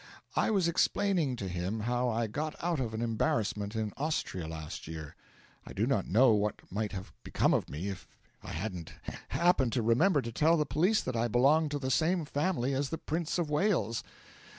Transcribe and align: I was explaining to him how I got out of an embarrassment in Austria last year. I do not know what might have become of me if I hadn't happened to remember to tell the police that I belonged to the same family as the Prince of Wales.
I 0.35 0.49
was 0.49 0.67
explaining 0.67 1.35
to 1.35 1.47
him 1.47 1.81
how 1.81 2.09
I 2.09 2.25
got 2.25 2.55
out 2.63 2.79
of 2.79 2.95
an 2.95 3.03
embarrassment 3.03 3.75
in 3.75 3.93
Austria 3.97 4.47
last 4.47 4.87
year. 4.87 5.15
I 5.63 5.73
do 5.73 5.85
not 5.85 6.07
know 6.07 6.31
what 6.33 6.63
might 6.71 6.91
have 6.91 7.13
become 7.23 7.53
of 7.53 7.69
me 7.69 7.87
if 7.89 8.07
I 8.41 8.49
hadn't 8.49 8.93
happened 9.27 9.73
to 9.73 9.83
remember 9.83 10.23
to 10.23 10.31
tell 10.31 10.57
the 10.57 10.65
police 10.65 11.01
that 11.03 11.15
I 11.15 11.27
belonged 11.27 11.69
to 11.69 11.77
the 11.77 11.91
same 11.91 12.25
family 12.25 12.73
as 12.73 12.89
the 12.89 12.97
Prince 12.97 13.37
of 13.37 13.51
Wales. 13.51 14.03